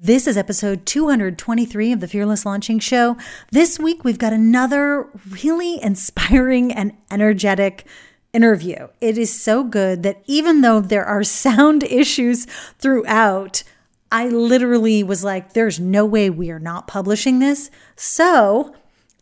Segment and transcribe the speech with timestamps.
[0.00, 3.16] This is episode 223 of the Fearless Launching Show.
[3.50, 7.84] This week, we've got another really inspiring and energetic
[8.32, 8.86] interview.
[9.00, 12.44] It is so good that even though there are sound issues
[12.78, 13.64] throughout,
[14.12, 17.68] I literally was like, there's no way we are not publishing this.
[17.96, 18.72] So,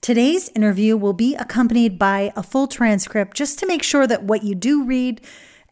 [0.02, 4.44] today's interview will be accompanied by a full transcript just to make sure that what
[4.44, 5.22] you do read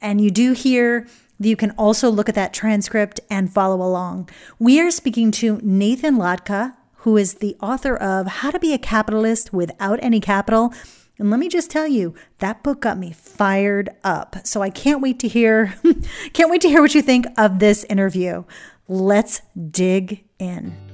[0.01, 1.07] and you do hear
[1.39, 4.29] you can also look at that transcript and follow along.
[4.59, 8.79] We are speaking to Nathan Latka, who is the author of How to Be a
[8.79, 10.73] Capitalist Without Any Capital.
[11.19, 14.47] And let me just tell you, that book got me fired up.
[14.47, 15.75] So I can't wait to hear
[16.33, 18.45] can't wait to hear what you think of this interview.
[18.89, 20.94] Let's dig in.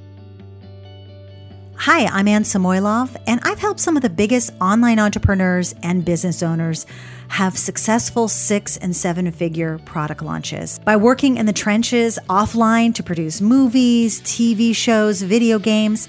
[1.85, 6.43] Hi, I'm Anne Samoilov, and I've helped some of the biggest online entrepreneurs and business
[6.43, 6.85] owners
[7.29, 10.79] have successful six and seven figure product launches.
[10.81, 16.07] By working in the trenches offline to produce movies, TV shows, video games,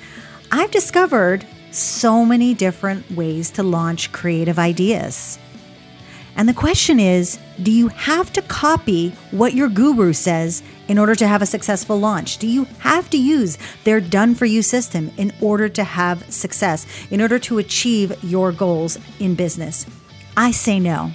[0.52, 5.40] I've discovered so many different ways to launch creative ideas.
[6.42, 11.14] And the question is do you have to copy what your guru says in order
[11.14, 12.40] to have a successful launch?
[12.40, 16.88] Do you have to use their done for you system in order to have success,
[17.12, 19.86] in order to achieve your goals in business?
[20.36, 21.12] I say no.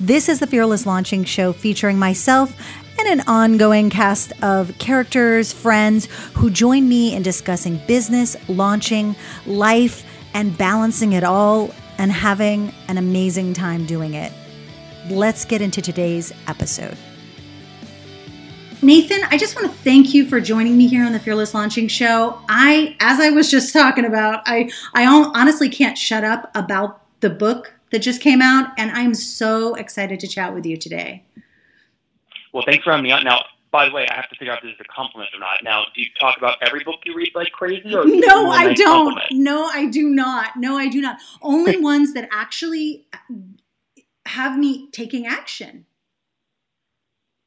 [0.00, 2.52] This is the Fearless Launching Show featuring myself
[2.98, 9.14] and an ongoing cast of characters, friends who join me in discussing business, launching,
[9.46, 14.32] life, and balancing it all and having an amazing time doing it.
[15.10, 16.96] Let's get into today's episode.
[18.82, 21.86] Nathan, I just want to thank you for joining me here on the Fearless Launching
[21.86, 22.40] Show.
[22.48, 27.30] I, as I was just talking about, I, I honestly can't shut up about the
[27.30, 31.24] book that just came out, and I'm so excited to chat with you today.
[32.52, 33.22] Well, thanks for having me on.
[33.22, 35.38] Now, by the way, I have to figure out if this is a compliment or
[35.38, 35.58] not.
[35.62, 37.94] Now, do you talk about every book you read like crazy?
[37.94, 39.14] Or no, I nice don't.
[39.14, 39.26] Compliment?
[39.32, 40.56] No, I do not.
[40.56, 41.18] No, I do not.
[41.42, 43.06] Only ones that actually
[44.26, 45.86] have me taking action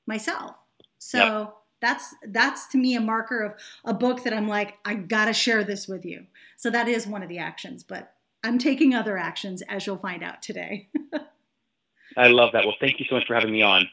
[0.05, 0.55] myself.
[0.97, 1.53] So yep.
[1.81, 3.53] that's that's to me a marker of
[3.85, 6.25] a book that I'm like, I gotta share this with you.
[6.57, 7.83] So that is one of the actions.
[7.83, 8.13] But
[8.43, 10.89] I'm taking other actions, as you'll find out today.
[12.17, 12.65] I love that.
[12.65, 13.87] Well, thank you so much for having me on.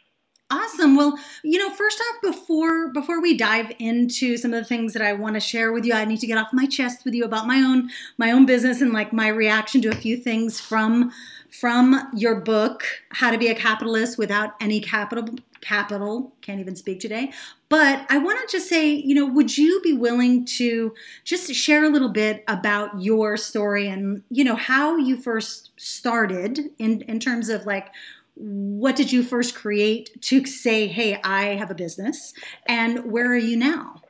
[0.49, 0.95] Awesome.
[0.95, 5.03] Well, you know, first off, before before we dive into some of the things that
[5.03, 7.25] I want to share with you, I need to get off my chest with you
[7.25, 11.11] about my own my own business and like my reaction to a few things from
[11.51, 15.29] from your book, How to Be a Capitalist Without Any Capital
[15.61, 17.33] capital can't even speak today
[17.69, 21.85] but i want to just say you know would you be willing to just share
[21.85, 27.19] a little bit about your story and you know how you first started in in
[27.19, 27.89] terms of like
[28.37, 32.33] what did you first create to say hey i have a business
[32.67, 34.03] and where are you now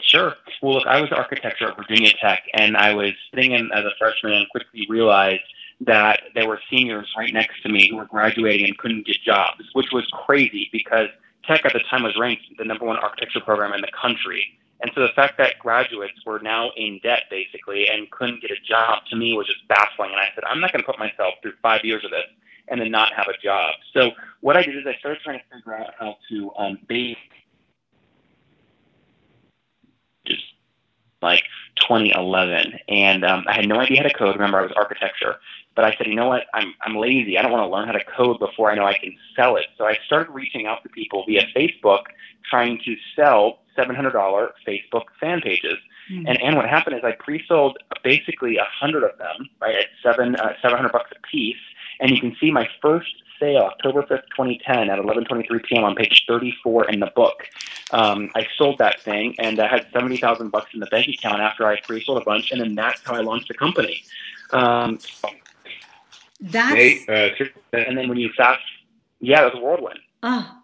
[0.00, 0.34] Sure.
[0.60, 3.92] Well, look, I was architecture at Virginia Tech, and I was sitting in as a
[3.96, 5.42] freshman and quickly realized
[5.80, 9.62] that there were seniors right next to me who were graduating and couldn't get jobs,
[9.72, 11.08] which was crazy because
[11.46, 14.58] Tech at the time was ranked the number one architecture program in the country.
[14.82, 18.60] And so the fact that graduates were now in debt basically and couldn't get a
[18.66, 20.10] job to me was just baffling.
[20.10, 22.26] And I said, I'm not going to put myself through five years of this
[22.68, 23.74] and then not have a job.
[23.92, 27.16] So what I did is I started trying to figure out how to um, be
[30.26, 30.42] just
[31.22, 31.44] like
[31.76, 34.34] 2011, and um, I had no idea how to code.
[34.34, 35.36] Remember, I was architecture,
[35.74, 36.44] but I said, you know what?
[36.54, 37.38] I'm I'm lazy.
[37.38, 39.66] I don't want to learn how to code before I know I can sell it.
[39.76, 42.04] So I started reaching out to people via Facebook,
[42.48, 44.12] trying to sell $700
[44.66, 45.78] Facebook fan pages.
[46.10, 46.26] Mm-hmm.
[46.26, 50.36] And and what happened is I pre-sold basically a hundred of them, right, at seven
[50.36, 51.56] uh, 700 bucks a piece.
[52.00, 55.84] And you can see my first sale, October 5th, 2010, at 11:23 p.m.
[55.84, 57.48] on page 34 in the book.
[57.90, 61.66] Um, I sold that thing, and I had 70,000 bucks in the bank account after
[61.66, 64.02] I pre-sold a bunch, and then that's how I launched the company.
[64.50, 64.98] Um,
[66.40, 68.62] that's hey, uh, and then when you fast,
[69.20, 70.00] yeah, it was a whirlwind.
[70.22, 70.58] Oh,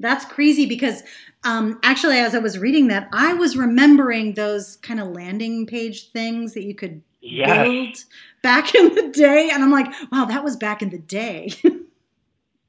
[0.00, 1.02] that's crazy because
[1.44, 6.10] um, actually, as I was reading that, I was remembering those kind of landing page
[6.10, 7.66] things that you could yes.
[7.66, 8.04] build
[8.42, 11.52] back in the day, and I'm like, wow, that was back in the day.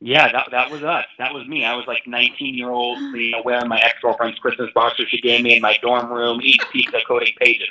[0.01, 1.06] Yeah, that that was us.
[1.17, 1.65] That was me.
[1.65, 5.19] I was like 19 year old, you know, wearing my ex girlfriend's Christmas boxer she
[5.19, 7.67] gave me in my dorm room, each pizza coding pages.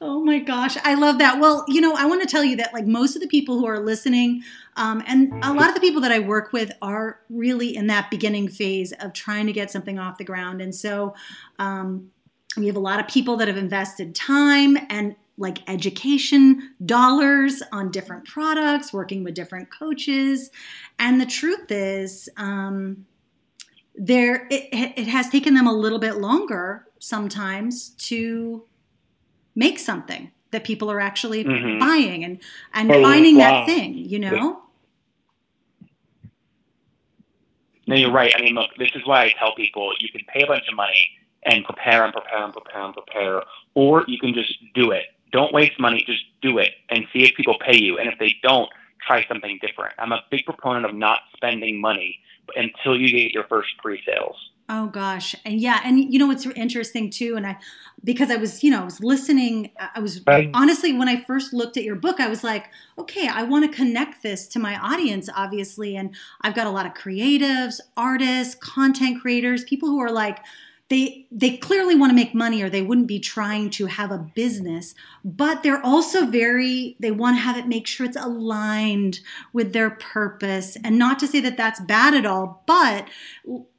[0.00, 1.38] Oh my gosh, I love that.
[1.38, 3.66] Well, you know, I want to tell you that like most of the people who
[3.66, 4.42] are listening,
[4.76, 8.10] um, and a lot of the people that I work with are really in that
[8.10, 11.14] beginning phase of trying to get something off the ground, and so.
[11.58, 12.10] Um,
[12.54, 17.90] we have a lot of people that have invested time and like education dollars on
[17.90, 20.50] different products, working with different coaches.
[20.98, 23.06] And the truth is, um,
[23.94, 28.64] there it, it has taken them a little bit longer sometimes to
[29.54, 31.78] make something that people are actually mm-hmm.
[31.78, 32.38] buying and
[32.72, 33.50] and oh, finding wow.
[33.50, 34.62] that thing you know
[37.86, 40.42] no you're right i mean look this is why i tell people you can pay
[40.42, 41.08] a bunch of money
[41.42, 43.42] and prepare and prepare and prepare and prepare
[43.74, 47.34] or you can just do it don't waste money just do it and see if
[47.36, 48.68] people pay you and if they don't
[49.06, 52.18] try something different i'm a big proponent of not spending money
[52.56, 54.36] until you get your first pre-sales.
[54.68, 55.34] Oh gosh.
[55.44, 57.58] And yeah, and you know what's interesting too and I
[58.04, 60.50] because I was, you know, I was listening I was right.
[60.54, 63.76] honestly when I first looked at your book I was like, okay, I want to
[63.76, 69.20] connect this to my audience obviously and I've got a lot of creatives, artists, content
[69.20, 70.38] creators, people who are like
[70.92, 74.18] they they clearly want to make money or they wouldn't be trying to have a
[74.18, 74.94] business
[75.24, 79.20] but they're also very they want to have it make sure it's aligned
[79.54, 80.76] with their purpose.
[80.84, 83.08] And not to say that that's bad at all but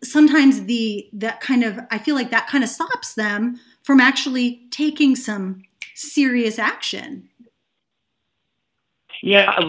[0.04, 4.66] sometimes the that kind of i feel like that kind of stops them from actually
[4.72, 5.62] taking some
[5.94, 7.30] serious action.
[9.22, 9.60] Yeah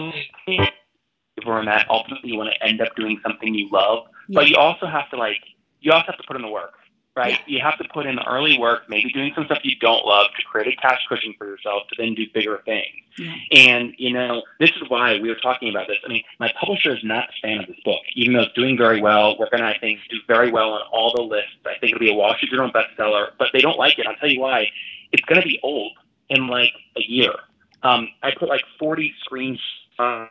[1.43, 4.39] for that ultimately you want to end up doing something you love yeah.
[4.39, 5.37] but you also have to like
[5.81, 6.73] you also have to put in the work
[7.15, 7.31] right?
[7.31, 7.37] Yeah.
[7.47, 10.27] You have to put in the early work, maybe doing some stuff you don't love
[10.37, 12.95] to create a cash cushion for yourself to then do bigger things.
[13.17, 13.33] Yeah.
[13.53, 15.97] And, you know, this is why we were talking about this.
[16.05, 18.77] I mean, my publisher is not a fan of this book, even though it's doing
[18.77, 19.37] very well.
[19.39, 21.55] We're going to, I think, do very well on all the lists.
[21.65, 24.05] I think it'll be a Wall Street Journal bestseller, but they don't like it.
[24.07, 24.67] I'll tell you why.
[25.11, 25.93] It's going to be old
[26.29, 27.33] in like a year.
[27.83, 29.59] Um, I put like 40 screens.
[29.97, 30.27] Um,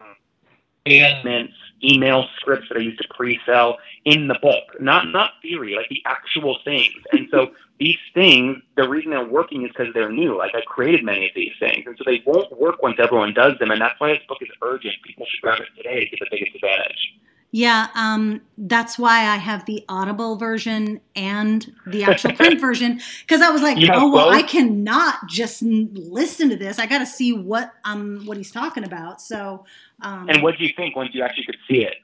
[0.87, 1.55] statements,
[1.85, 6.03] email scripts that I used to pre-sell in the book, not not theory, like the
[6.07, 6.95] actual things.
[7.13, 10.37] And so these things, the reason they're working is because they're new.
[10.37, 13.59] Like I created many of these things, and so they won't work once everyone does
[13.59, 13.71] them.
[13.71, 14.95] And that's why this book is urgent.
[15.05, 17.15] People should grab it today to get the biggest advantage.
[17.57, 23.43] Yeah, um, that's why I have the Audible version and the actual print version because
[23.43, 24.35] I was like, oh well, both?
[24.35, 26.81] I cannot just listen to this.
[26.81, 29.21] I got to see what um what he's talking about.
[29.21, 29.67] So.
[30.03, 31.95] Um, and what do you think once you actually could see it?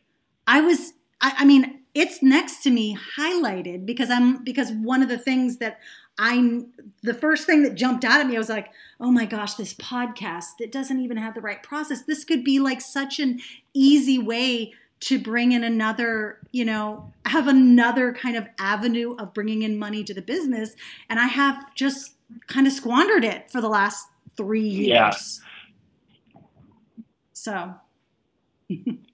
[0.46, 5.08] I was, I, I mean, it's next to me highlighted because I'm because one of
[5.08, 5.80] the things that
[6.16, 6.60] I
[7.02, 8.68] the first thing that jumped out at me I was like,
[9.00, 12.02] "Oh my gosh, this podcast, it doesn't even have the right process.
[12.02, 13.40] This could be like such an
[13.74, 19.62] easy way to bring in another, you know, have another kind of avenue of bringing
[19.62, 20.74] in money to the business.
[21.08, 22.14] And I have just
[22.46, 24.06] kind of squandered it for the last
[24.36, 25.40] three years.
[26.34, 26.40] Yeah.
[27.32, 27.74] So.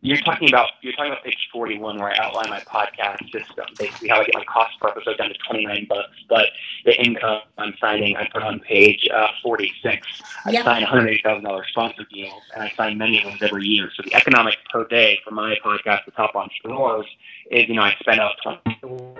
[0.00, 4.08] You're talking about you're talking about page 41 where I outline my podcast system, basically
[4.08, 6.16] how I get my cost per episode down to 29 bucks.
[6.28, 6.46] But
[6.84, 10.06] the income I'm signing, I put on page uh, 46.
[10.44, 10.64] I yep.
[10.64, 13.90] sign $180,000 sponsor deals, and I sign many of them every year.
[13.96, 17.06] So the economics per day for my podcast, The Top Entrepreneurs,
[17.50, 19.16] is you know I spend out 20.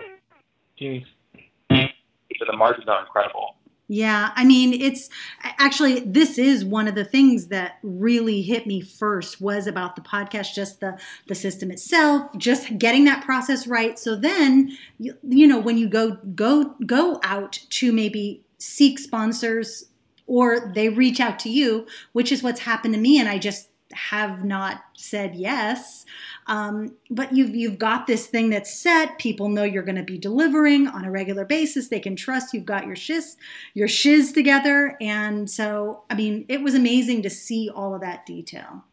[2.38, 3.56] So the margins are incredible.
[3.90, 5.08] Yeah, I mean, it's
[5.43, 10.02] actually this is one of the things that really hit me first was about the
[10.02, 13.99] podcast, just the the system itself, just getting that process right.
[13.99, 19.87] So then, you, you know, when you go go go out to maybe seek sponsors
[20.26, 23.70] or they reach out to you, which is what's happened to me, and I just
[23.93, 26.05] have not said yes.
[26.46, 29.19] Um, but you've you've got this thing that's set.
[29.19, 31.88] People know you're going to be delivering on a regular basis.
[31.88, 33.37] They can trust you've got your shiz
[33.75, 34.97] your shiz together.
[35.00, 38.85] And so, I mean, it was amazing to see all of that detail.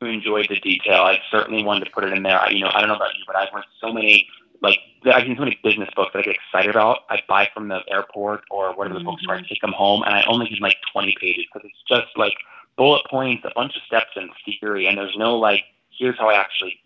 [0.00, 1.02] Who Enjoyed the detail.
[1.02, 2.40] I certainly wanted to put it in there.
[2.40, 4.26] I, you know, I don't know about you, but I've read so many
[4.62, 7.00] like I've seen so many business books that I get excited about.
[7.08, 9.04] I buy from the airport or whatever mm-hmm.
[9.04, 11.68] the books where I take them home, and I only use like 20 pages because
[11.68, 12.34] it's just like
[12.76, 14.28] bullet points, a bunch of steps in
[14.60, 16.78] theory, and there's no like, here's how I actually.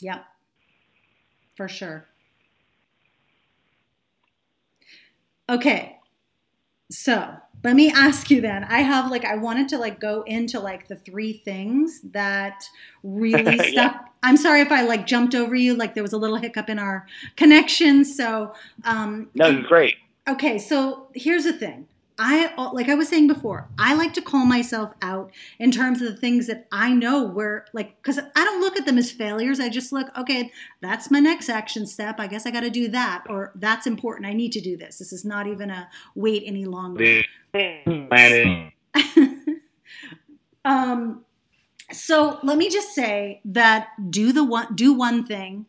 [0.00, 0.24] Yep,
[1.56, 2.06] for sure.
[5.48, 5.98] Okay,
[6.90, 8.64] so let me ask you then.
[8.64, 12.64] I have like I wanted to like go into like the three things that
[13.02, 13.72] really stuck.
[13.72, 14.00] yeah.
[14.22, 15.74] I'm sorry if I like jumped over you.
[15.74, 18.04] Like there was a little hiccup in our connection.
[18.04, 19.96] So um, no, it's great.
[20.28, 21.86] Okay, so here's the thing.
[22.16, 26.08] I like I was saying before, I like to call myself out in terms of
[26.08, 29.58] the things that I know where like cuz I don't look at them as failures.
[29.58, 32.20] I just look, okay, that's my next action step.
[32.20, 34.26] I guess I got to do that or that's important.
[34.26, 34.98] I need to do this.
[34.98, 37.22] This is not even a wait any longer.
[40.64, 41.24] um
[41.92, 45.66] so let me just say that do the one do one thing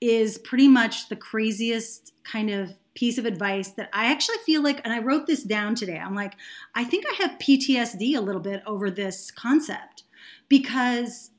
[0.00, 4.80] is pretty much the craziest kind of piece of advice that I actually feel like,
[4.84, 5.98] and I wrote this down today.
[5.98, 6.34] I'm like,
[6.74, 10.04] I think I have PTSD a little bit over this concept
[10.48, 11.30] because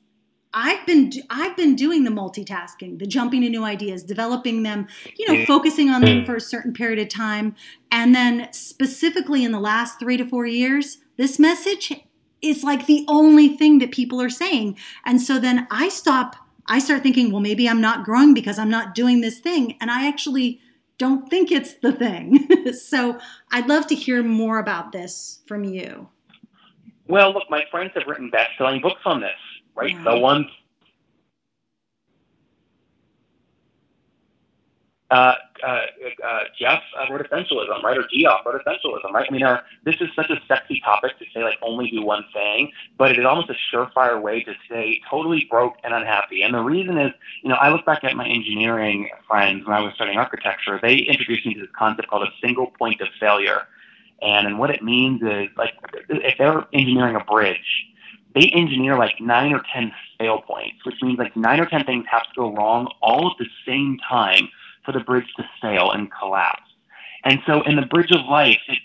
[0.54, 5.32] I've been I've been doing the multitasking, the jumping to new ideas, developing them, you
[5.32, 6.26] know, focusing on them mm.
[6.26, 7.54] for a certain period of time,
[7.90, 11.92] and then specifically in the last 3 to 4 years, this message
[12.42, 14.76] is like the only thing that people are saying.
[15.06, 18.70] And so then I stop I start thinking, well maybe I'm not growing because I'm
[18.70, 20.60] not doing this thing, and I actually
[20.98, 22.72] don't think it's the thing.
[22.72, 23.18] so
[23.50, 26.08] I'd love to hear more about this from you.
[27.08, 29.30] Well, look, my friends have written best-selling books on this
[29.74, 29.92] right?
[29.92, 30.04] Yeah.
[30.04, 30.48] The one.
[35.12, 35.80] Uh, uh,
[36.24, 37.98] uh, Jeff uh, wrote essentialism, right?
[37.98, 39.26] Or Geoff wrote essentialism, right?
[39.28, 42.24] I mean, uh, this is such a sexy topic to say, like, only do one
[42.32, 46.40] thing, but it is almost a surefire way to stay totally broke and unhappy.
[46.42, 49.80] And the reason is, you know, I look back at my engineering friends when I
[49.80, 53.68] was studying architecture, they introduced me to this concept called a single point of failure.
[54.22, 55.74] And, and what it means is, like,
[56.08, 57.86] if they're engineering a bridge,
[58.34, 62.06] they engineer like nine or 10 fail points, which means like nine or 10 things
[62.10, 64.48] have to go wrong all at the same time
[64.84, 66.62] for the bridge to fail and collapse.
[67.24, 68.78] And so in the bridge of life, it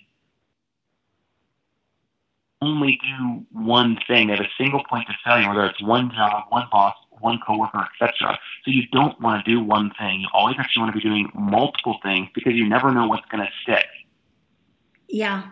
[2.62, 4.28] only do one thing.
[4.28, 7.86] They have a single point of failure, whether it's one job, one boss, one coworker,
[8.02, 8.38] etc.
[8.64, 10.22] So you don't want to do one thing.
[10.22, 13.46] You always actually want to be doing multiple things because you never know what's going
[13.46, 13.88] to stick.
[15.08, 15.44] Yeah.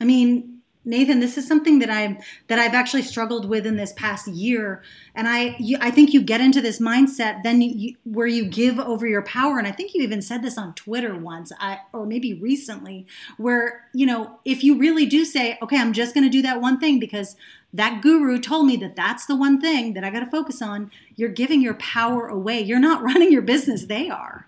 [0.00, 0.53] I mean,
[0.84, 4.82] Nathan, this is something that I that I've actually struggled with in this past year,
[5.14, 8.78] and I you, I think you get into this mindset then you, where you give
[8.78, 12.04] over your power, and I think you even said this on Twitter once, I, or
[12.04, 13.06] maybe recently,
[13.38, 16.60] where you know if you really do say, okay, I'm just going to do that
[16.60, 17.36] one thing because
[17.72, 20.90] that guru told me that that's the one thing that I got to focus on,
[21.16, 22.60] you're giving your power away.
[22.60, 24.46] You're not running your business; they are.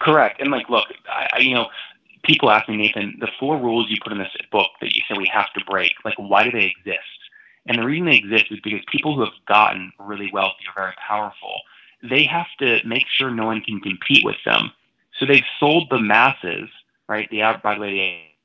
[0.00, 1.66] Correct, and like, look, I, you know,
[2.26, 5.16] people ask me, Nathan, the four rules you put in this book that you say
[5.16, 7.00] we have to break, like why do they exist?
[7.66, 10.94] And the reason they exist is because people who have gotten really wealthy or very
[11.06, 11.60] powerful,
[12.02, 14.70] they have to make sure no one can compete with them.
[15.18, 16.68] So they've sold the masses,
[17.08, 17.28] right?
[17.30, 18.36] The by the way,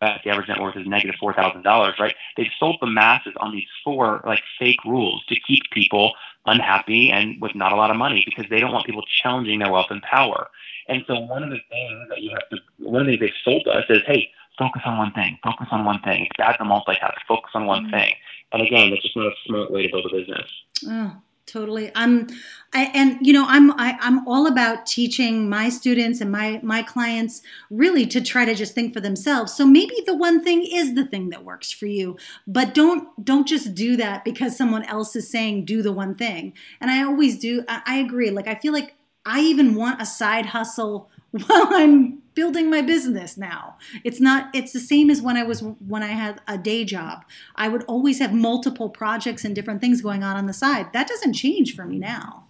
[0.00, 2.14] the average net worth is negative four thousand dollars, right?
[2.36, 6.12] They've sold the masses on these four like fake rules to keep people
[6.46, 9.72] unhappy and with not a lot of money because they don't want people challenging their
[9.72, 10.48] wealth and power.
[10.88, 13.50] And so one of the things that you have to, one of the things they
[13.50, 16.22] sold to us is, hey, focus on one thing, focus on one thing.
[16.22, 17.96] It's bad to multitask, focus on one mm-hmm.
[17.96, 18.14] thing.
[18.52, 20.50] And again, that's just not a smart way to build a business.
[20.86, 21.16] Oh,
[21.46, 21.90] totally.
[21.94, 22.28] I'm,
[22.72, 26.30] I, and you know, I'm, I, am i am all about teaching my students and
[26.30, 29.52] my, my clients really to try to just think for themselves.
[29.52, 32.16] So maybe the one thing is the thing that works for you,
[32.46, 36.52] but don't, don't just do that because someone else is saying do the one thing.
[36.80, 37.64] And I always do.
[37.68, 38.30] I, I agree.
[38.30, 38.95] Like, I feel like
[39.26, 43.76] I even want a side hustle while I'm building my business now.
[44.04, 47.24] It's not it's the same as when I was when I had a day job.
[47.56, 50.92] I would always have multiple projects and different things going on on the side.
[50.92, 52.44] That doesn't change for me now.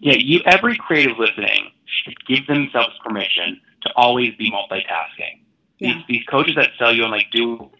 [0.00, 5.42] Yeah, you every creative listening should give themselves permission to always be multitasking.
[5.78, 5.94] Yeah.
[5.94, 7.70] These, these coaches that sell you and like do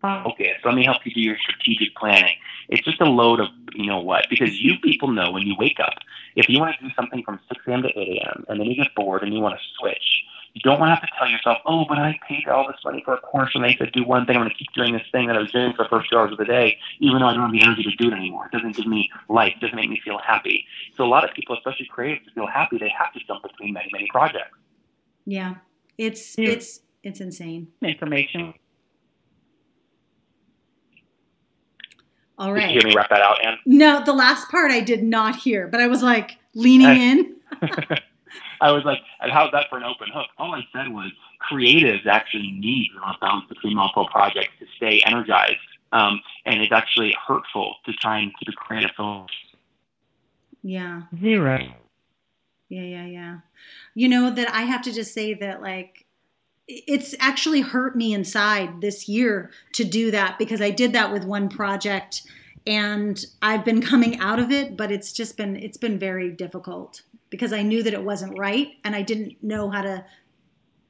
[0.00, 0.56] focus.
[0.64, 2.36] Let me help you do your strategic planning.
[2.68, 5.78] It's just a load of you know what because you people know when you wake
[5.80, 5.94] up
[6.36, 7.82] if you want to do something from 6 a.m.
[7.82, 8.44] to 8 a.m.
[8.48, 10.22] and then you get bored and you want to switch,
[10.54, 13.02] you don't want to have to tell yourself, oh, but I paid all this money
[13.04, 14.36] for a course and they said do one thing.
[14.36, 16.16] I'm going to keep doing this thing that I was doing for the first two
[16.16, 18.46] hours of the day, even though I don't have the energy to do it anymore.
[18.46, 19.54] It doesn't give me life.
[19.56, 20.66] It doesn't make me feel happy.
[20.96, 23.74] So a lot of people, especially creatives, to feel happy, they have to jump between
[23.74, 24.56] many, many projects.
[25.24, 25.56] Yeah,
[25.98, 26.50] it's yeah.
[26.50, 27.68] it's it's insane.
[27.82, 28.54] Information
[32.40, 32.68] All right.
[32.68, 33.58] Did you hear me wrap that out, Anne?
[33.66, 37.36] No, the last part I did not hear, but I was like leaning in.
[38.62, 40.26] I was like, how's that for an open hook?
[40.38, 41.12] All I said was
[41.50, 45.58] creatives actually need a balance between multiple projects to stay energized.
[45.92, 49.36] Um, and it's actually hurtful to try and keep a creative focus.
[50.62, 51.02] Yeah.
[51.20, 51.58] Zero.
[52.70, 53.38] Yeah, yeah, yeah.
[53.94, 56.06] You know that I have to just say that like
[56.86, 61.24] it's actually hurt me inside this year to do that because I did that with
[61.24, 62.22] one project
[62.66, 67.02] and I've been coming out of it, but it's just been it's been very difficult
[67.28, 70.04] because I knew that it wasn't right and I didn't know how to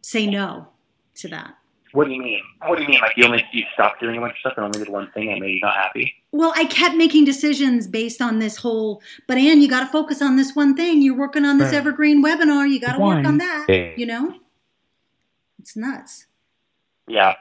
[0.02, 0.68] say no
[1.16, 1.54] to that.
[1.92, 2.42] What do you mean?
[2.66, 3.00] What do you mean?
[3.00, 5.30] Like you only you stopped doing a bunch of stuff and only did one thing
[5.32, 6.14] and made you not happy?
[6.30, 9.02] Well, I kept making decisions based on this whole.
[9.26, 11.02] But Anne, you got to focus on this one thing.
[11.02, 12.70] You're working on this evergreen webinar.
[12.70, 13.66] You got to work on that.
[13.96, 14.34] You know.
[15.70, 16.26] It's nuts.
[17.06, 17.34] Yeah.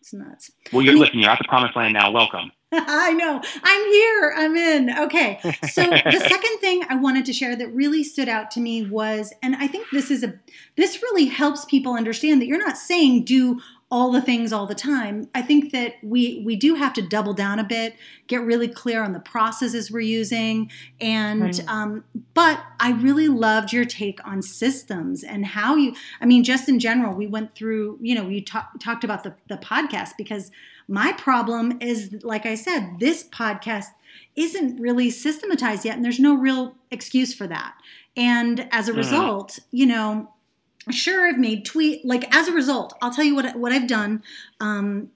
[0.00, 0.52] It's nuts.
[0.72, 2.12] Well, you're, listen, you're at the promised land now.
[2.12, 2.52] Welcome.
[2.72, 3.42] I know.
[3.64, 4.34] I'm here.
[4.36, 4.96] I'm in.
[4.96, 5.40] Okay.
[5.68, 9.32] So the second thing I wanted to share that really stood out to me was,
[9.42, 10.34] and I think this is a,
[10.76, 13.60] this really helps people understand that you're not saying do
[13.92, 15.28] all the things all the time.
[15.34, 17.94] I think that we we do have to double down a bit,
[18.26, 21.68] get really clear on the processes we're using, and right.
[21.68, 25.94] um, but I really loved your take on systems and how you.
[26.22, 27.98] I mean, just in general, we went through.
[28.00, 30.50] You know, you talk, talked about the the podcast because
[30.88, 33.88] my problem is, like I said, this podcast
[34.36, 37.74] isn't really systematized yet, and there's no real excuse for that.
[38.16, 38.96] And as a mm.
[38.96, 40.32] result, you know,
[40.90, 44.22] sure i've made tweet like as a result i'll tell you what what i've done
[44.60, 45.08] um,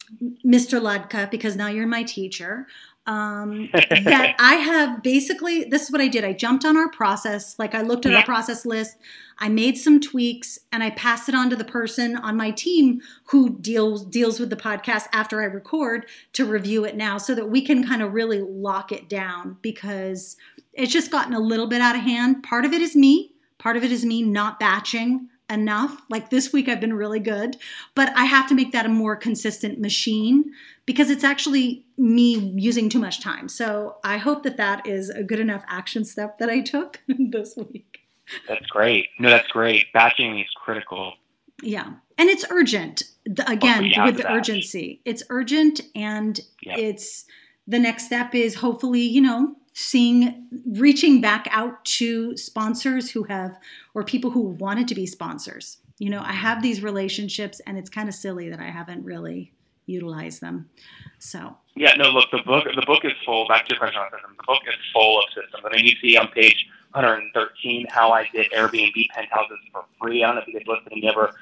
[0.44, 2.66] mr Latka because now you're my teacher
[3.06, 7.58] um, that i have basically this is what i did i jumped on our process
[7.58, 8.18] like i looked at yeah.
[8.18, 8.98] our process list
[9.38, 13.00] i made some tweaks and i passed it on to the person on my team
[13.26, 17.48] who deals deals with the podcast after i record to review it now so that
[17.50, 20.36] we can kind of really lock it down because
[20.74, 23.76] it's just gotten a little bit out of hand part of it is me part
[23.76, 26.02] of it is me not batching enough.
[26.08, 27.56] Like this week, I've been really good,
[27.94, 30.52] but I have to make that a more consistent machine
[30.86, 33.48] because it's actually me using too much time.
[33.48, 37.56] So I hope that that is a good enough action step that I took this
[37.56, 38.00] week.
[38.48, 39.08] That's great.
[39.18, 39.92] No, that's great.
[39.92, 41.14] Batching is critical.
[41.62, 41.92] Yeah.
[42.18, 43.02] And it's urgent.
[43.46, 46.78] Again, with the urgency, it's urgent and yep.
[46.78, 47.26] it's
[47.66, 53.58] the next step is hopefully, you know, seeing reaching back out to sponsors who have
[53.92, 55.76] or people who wanted to be sponsors.
[55.98, 59.52] You know i have these relationships and it's kind of silly that i haven't really
[59.84, 60.70] utilized them.
[61.18, 61.56] So.
[61.74, 64.36] Yeah no look the book the book is full back to your question on systems
[64.38, 65.62] the book is full of systems.
[65.62, 70.26] I mean you see on page 113 how i did airbnb penthouses for free i
[70.26, 71.34] don't know if you guys listening ever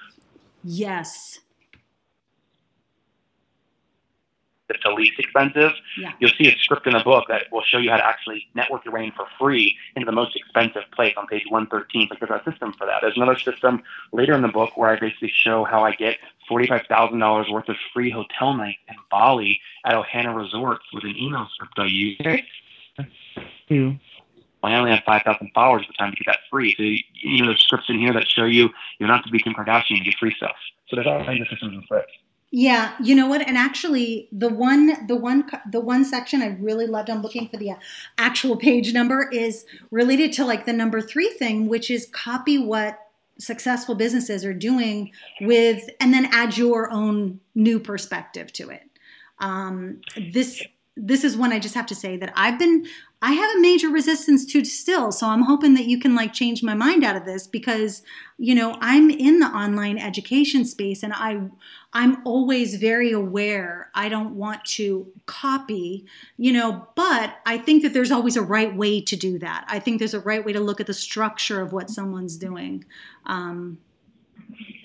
[0.64, 1.38] yes
[4.74, 6.12] that's the least expensive, yeah.
[6.18, 8.84] you'll see a script in the book that will show you how to actually network
[8.84, 12.08] your way in for free into the most expensive place on page 113.
[12.08, 12.98] But there's a system for that.
[13.00, 16.18] There's another system later in the book where I basically show how I get
[16.50, 21.78] $45,000 worth of free hotel nights in Bali at Ohana Resorts with an email script
[21.78, 22.18] I use.
[23.68, 23.90] Hmm.
[24.62, 26.74] I only have 5,000 followers at the time to get that free.
[26.76, 29.38] So, you know, there's scripts in here that show you you don't have to be
[29.38, 30.56] Kim Kardashian to get free stuff.
[30.88, 32.12] So there's all kinds of systems in scripts.
[32.56, 33.40] Yeah, you know what?
[33.44, 37.10] And actually, the one, the one, the one section I really loved.
[37.10, 37.72] I'm looking for the
[38.16, 43.00] actual page number is related to like the number three thing, which is copy what
[43.40, 48.88] successful businesses are doing with, and then add your own new perspective to it.
[49.40, 50.62] Um, this
[50.96, 52.86] this is one I just have to say that I've been
[53.24, 55.10] I have a major resistance to still.
[55.10, 58.02] So I'm hoping that you can like change my mind out of this because,
[58.36, 61.48] you know, I'm in the online education space and I
[61.94, 63.90] I'm always very aware.
[63.94, 66.04] I don't want to copy,
[66.36, 69.64] you know, but I think that there's always a right way to do that.
[69.68, 72.84] I think there's a right way to look at the structure of what someone's doing.
[73.24, 73.78] Um,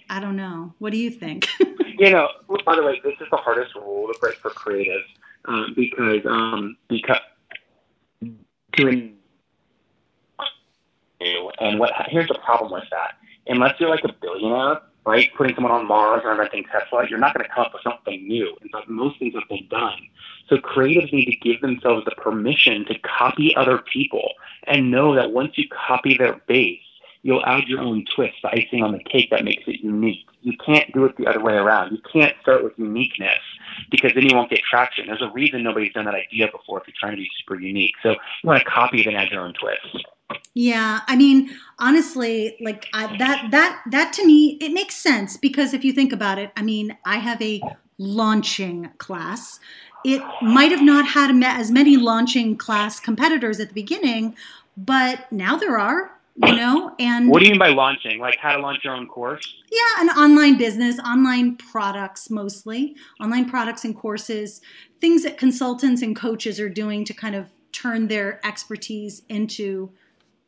[0.10, 0.73] I don't know.
[0.80, 1.49] What do you think?
[1.97, 2.30] you know,
[2.65, 5.04] by the way, this is the hardest rule to break for creatives
[5.43, 7.19] um, because um, because
[8.73, 9.15] doing
[11.60, 13.15] and what here's the problem with that.
[13.47, 17.34] Unless you're like a billionaire, right, putting someone on Mars or inventing Tesla, you're not
[17.34, 18.55] going to come up with something new.
[18.62, 19.97] In fact, most things have been done.
[20.47, 24.34] So creatives need to give themselves the permission to copy other people
[24.65, 26.79] and know that once you copy their base,
[27.23, 30.25] you'll add your own twist, the icing on the cake that makes it unique.
[30.41, 31.91] You can't do it the other way around.
[31.91, 33.39] You can't start with uniqueness
[33.91, 35.08] because then you won't get traction.
[35.08, 37.93] There's a reason nobody's done that idea before if you're trying to be super unique.
[38.01, 40.05] So you want to copy it and add your own twist.
[40.53, 45.73] Yeah, I mean, honestly, like I, that that that to me it makes sense because
[45.73, 47.62] if you think about it, I mean, I have a
[47.97, 49.60] launching class.
[50.05, 54.36] It might have not had as many launching class competitors at the beginning,
[54.77, 58.19] but now there are you know and what do you mean by launching?
[58.19, 59.55] Like how to launch your own course?
[59.71, 62.95] Yeah an online business online products mostly.
[63.19, 64.61] Online products and courses
[65.01, 69.91] things that consultants and coaches are doing to kind of turn their expertise into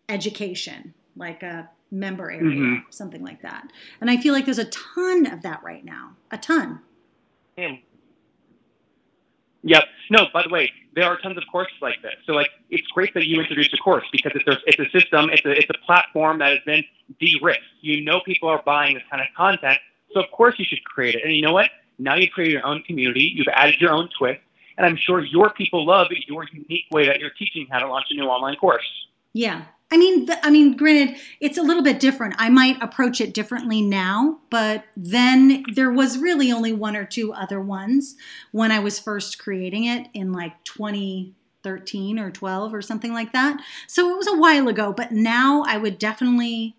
[0.09, 2.75] education like a member area mm-hmm.
[2.89, 3.67] something like that.
[3.99, 6.15] And i feel like there's a ton of that right now.
[6.31, 6.79] A ton.
[9.63, 9.83] Yep.
[10.09, 12.15] No, by the way, there are tons of courses like this.
[12.25, 15.29] So like it's great that you introduced a course because it's a, it's a system,
[15.29, 16.83] it's a, it's a platform that has been
[17.19, 17.63] de-risked.
[17.81, 19.79] You know people are buying this kind of content,
[20.13, 21.23] so of course you should create it.
[21.23, 21.69] And you know what?
[21.99, 24.41] Now you've created your own community, you've added your own twist,
[24.77, 28.07] and I'm sure your people love your unique way that you're teaching how to launch
[28.09, 28.85] a new online course.
[29.33, 32.35] Yeah, I mean, I mean, granted, it's a little bit different.
[32.37, 37.33] I might approach it differently now, but then there was really only one or two
[37.33, 38.15] other ones
[38.51, 43.61] when I was first creating it in like 2013 or 12 or something like that.
[43.87, 46.77] So it was a while ago, but now I would definitely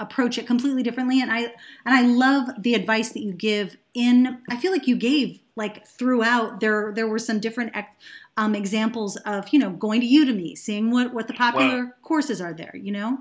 [0.00, 1.20] approach it completely differently.
[1.20, 1.40] And I
[1.84, 3.76] and I love the advice that you give.
[3.92, 7.72] In I feel like you gave like throughout there there were some different
[8.36, 11.92] um, examples of you know going to Udemy, seeing what what the popular wow.
[12.02, 12.74] courses are there.
[12.74, 13.18] You know.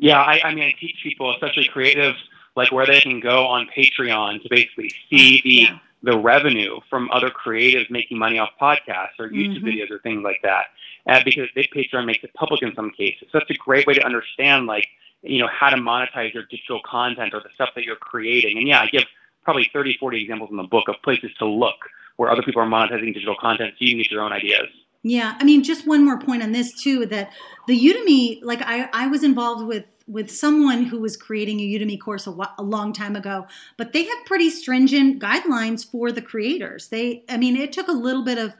[0.00, 2.18] Yeah, I, I mean, I teach people, especially creatives,
[2.54, 5.78] like where they can go on Patreon to basically see the yeah.
[6.02, 9.66] the revenue from other creatives making money off podcasts or YouTube mm-hmm.
[9.66, 10.66] videos or things like that.
[11.06, 13.28] Uh, because they, Patreon makes it public in some cases.
[13.32, 14.86] So that's a great way to understand, like,
[15.22, 18.58] you know, how to monetize your digital content or the stuff that you're creating.
[18.58, 19.04] And yeah, I give
[19.44, 21.76] probably 30, 40 examples in the book of places to look
[22.16, 24.68] where other people are monetizing digital content so you can get your own ideas.
[25.02, 27.32] Yeah, I mean, just one more point on this too that
[27.68, 32.00] the Udemy, like I, I was involved with with someone who was creating a Udemy
[32.00, 33.46] course a, a, long time ago,
[33.76, 36.88] but they have pretty stringent guidelines for the creators.
[36.88, 38.54] They, I mean, it took a little bit of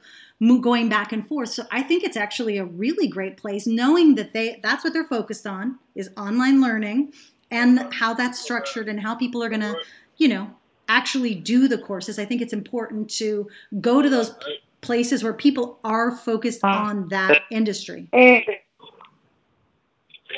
[0.60, 1.48] going back and forth.
[1.48, 5.04] So I think it's actually a really great place, knowing that they that's what they're
[5.04, 7.12] focused on is online learning
[7.50, 9.74] and how that's structured and how people are going to,
[10.18, 10.50] you know,
[10.88, 12.18] actually do the courses.
[12.18, 13.48] I think it's important to
[13.80, 14.34] go to those
[14.80, 18.08] places where people are focused on that industry.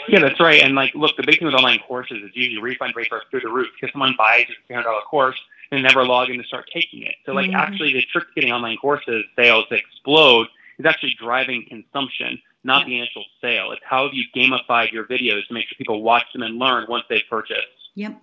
[0.08, 0.62] Yeah, that's right.
[0.62, 3.40] And like, look, the big thing with online courses is usually refund rates are through
[3.40, 5.36] the roof because someone buys a three hundred dollar course
[5.72, 7.14] and never log in to start taking it.
[7.26, 7.56] So like, mm-hmm.
[7.56, 10.46] actually, the trick to getting online courses sales to explode
[10.78, 12.86] is actually driving consumption, not yeah.
[12.86, 13.72] the initial sale.
[13.72, 16.86] It's how have you gamified your videos to make sure people watch them and learn
[16.88, 17.66] once they've purchased.
[17.94, 18.20] Yep.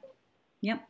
[0.61, 0.87] Yep.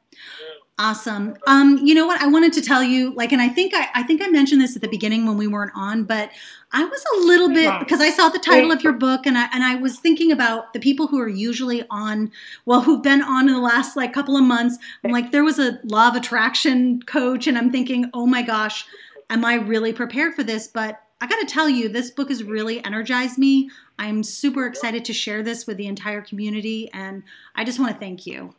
[0.79, 1.35] Awesome.
[1.47, 2.21] Um, you know what?
[2.21, 4.75] I wanted to tell you, like, and I think I, I think I mentioned this
[4.75, 6.29] at the beginning when we weren't on, but
[6.71, 9.49] I was a little bit because I saw the title of your book and I
[9.51, 12.31] and I was thinking about the people who are usually on,
[12.65, 14.77] well, who've been on in the last like couple of months.
[15.03, 18.85] I'm like, there was a law of attraction coach, and I'm thinking, oh my gosh,
[19.31, 20.67] am I really prepared for this?
[20.67, 23.71] But I got to tell you, this book has really energized me.
[23.97, 27.23] I'm super excited to share this with the entire community, and
[27.55, 28.53] I just want to thank you.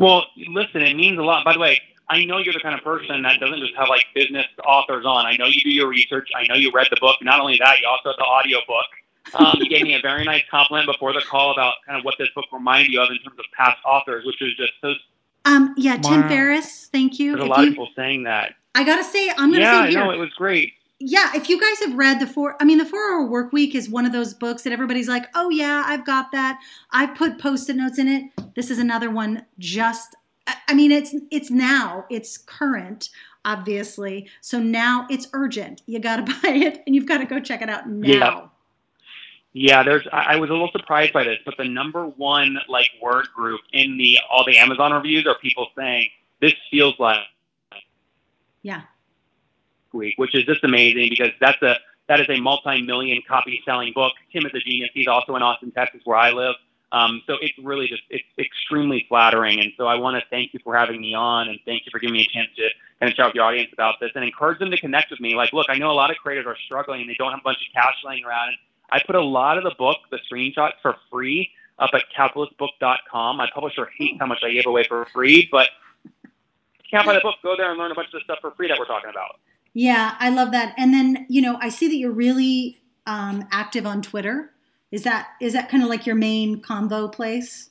[0.00, 1.44] Well, listen, it means a lot.
[1.44, 4.04] By the way, I know you're the kind of person that doesn't just have like
[4.14, 5.26] business authors on.
[5.26, 6.26] I know you do your research.
[6.34, 7.16] I know you read the book.
[7.20, 8.86] Not only that, you also have the audio book.
[9.34, 12.14] Um, you gave me a very nice compliment before the call about kind of what
[12.18, 14.94] this book reminded you of in terms of past authors, which is just so.
[15.44, 16.88] Um, yeah, Tim Ferriss.
[16.90, 17.32] Thank you.
[17.32, 18.54] There's a lot you, of people saying that.
[18.74, 20.00] I gotta say, I'm gonna yeah, say here.
[20.00, 20.72] Yeah, it was great.
[21.02, 23.74] Yeah, if you guys have read the four, I mean, the Four Hour Work Week
[23.74, 26.60] is one of those books that everybody's like, oh yeah, I've got that.
[26.92, 28.54] I've put post-it notes in it.
[28.54, 30.14] This is another one just
[30.68, 33.08] I mean, it's it's now, it's current,
[33.44, 34.28] obviously.
[34.40, 35.82] So now it's urgent.
[35.86, 38.08] You got to buy it, and you've got to go check it out now.
[38.08, 38.46] Yeah.
[39.52, 40.06] Yeah, there's.
[40.12, 43.98] I was a little surprised by this, but the number one like word group in
[43.98, 46.08] the all the Amazon reviews are people saying
[46.40, 47.18] this feels like
[48.62, 48.82] yeah
[49.92, 51.76] week, which is just amazing because that's a
[52.08, 54.12] that is a multi-million copy selling book.
[54.32, 54.90] Tim is a genius.
[54.92, 56.56] He's also in Austin, Texas, where I live.
[56.92, 60.60] Um, so it's really just it's extremely flattering, and so I want to thank you
[60.64, 63.16] for having me on, and thank you for giving me a chance to kind of
[63.16, 65.36] chat with your audience about this, and encourage them to connect with me.
[65.36, 67.44] Like, look, I know a lot of creators are struggling, and they don't have a
[67.44, 68.54] bunch of cash laying around.
[68.90, 73.36] I put a lot of the book, the screenshots, for free up at capitalistbook.com.
[73.36, 75.68] My publisher hates how much I gave away for free, but
[76.14, 78.38] if you can't buy the book, go there and learn a bunch of the stuff
[78.40, 79.38] for free that we're talking about.
[79.72, 80.74] Yeah, I love that.
[80.76, 84.50] And then you know, I see that you're really um, active on Twitter.
[84.90, 87.70] Is that is that kind of like your main convo place?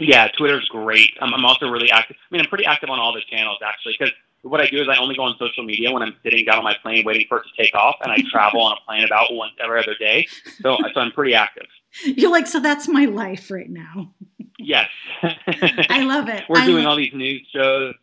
[0.00, 1.10] Yeah, Twitter's great.
[1.20, 2.16] I'm, I'm also really active.
[2.16, 4.12] I mean, I'm pretty active on all the channels actually because
[4.44, 6.64] what I do is I only go on social media when I'm sitting down on
[6.64, 9.32] my plane waiting for it to take off, and I travel on a plane about
[9.32, 10.26] once every other day.
[10.60, 11.66] So, so I'm pretty active.
[12.04, 14.12] You're like, so that's my life right now.
[14.58, 14.88] Yes,
[15.22, 16.44] I love it.
[16.48, 17.94] We're I doing all these news shows,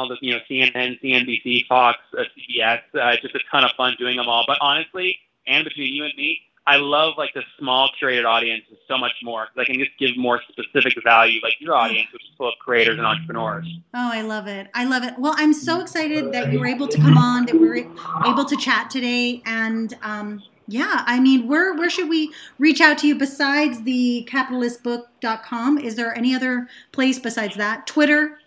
[0.00, 2.80] all the you know CNN, CNBC, Fox, uh, CBS.
[2.94, 4.44] Uh, it's just a ton of fun doing them all.
[4.46, 8.96] But honestly, and between you and me, I love like the small curated audience so
[8.96, 12.30] much more because I can just give more specific value, like your audience, which is
[12.36, 13.66] full of creators and entrepreneurs.
[13.94, 14.68] Oh, I love it!
[14.74, 15.14] I love it.
[15.18, 17.86] Well, I'm so excited that you were able to come on, that we were
[18.26, 22.98] able to chat today, and um, yeah, I mean, where where should we reach out
[22.98, 25.78] to you besides the capitalistbook.com?
[25.78, 27.86] Is there any other place besides that?
[27.86, 28.38] Twitter.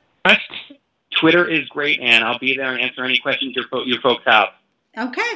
[1.19, 4.49] Twitter is great, and I'll be there and answer any questions your your folks have.
[4.97, 5.31] Okay.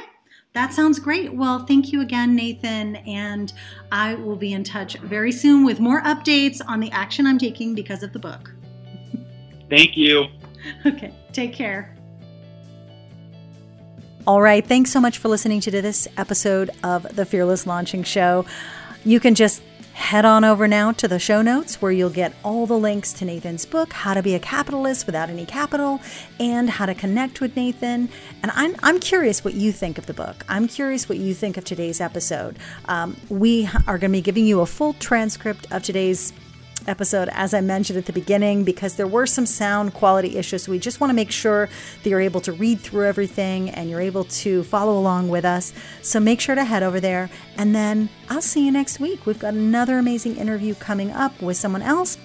[0.53, 1.33] That sounds great.
[1.33, 2.95] Well, thank you again, Nathan.
[2.95, 3.53] And
[3.91, 7.75] I will be in touch very soon with more updates on the action I'm taking
[7.75, 8.51] because of the book.
[9.69, 10.25] Thank you.
[10.85, 11.95] Okay, take care.
[14.25, 14.65] All right.
[14.65, 18.45] Thanks so much for listening to this episode of the Fearless Launching Show.
[19.05, 19.61] You can just
[19.97, 23.25] Head on over now to the show notes where you'll get all the links to
[23.25, 25.99] Nathan's book, How to Be a Capitalist Without Any Capital,
[26.39, 28.07] and how to connect with Nathan.
[28.41, 30.45] And I'm, I'm curious what you think of the book.
[30.47, 32.57] I'm curious what you think of today's episode.
[32.85, 36.31] Um, we are going to be giving you a full transcript of today's
[36.87, 40.63] episode, as I mentioned at the beginning, because there were some sound quality issues.
[40.63, 41.69] So we just want to make sure
[42.03, 45.73] that you're able to read through everything and you're able to follow along with us.
[46.01, 47.29] So make sure to head over there.
[47.57, 49.25] And then I'll see you next week.
[49.25, 52.17] We've got another amazing interview coming up with someone else.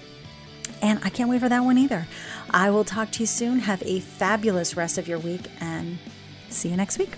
[0.81, 2.07] And I can't wait for that one either.
[2.49, 3.59] I will talk to you soon.
[3.59, 5.97] Have a fabulous rest of your week and
[6.49, 7.15] see you next week.